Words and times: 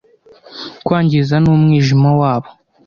kwangiza 0.85 1.35
n'umwijima 1.43 2.09
wabo 2.19 2.49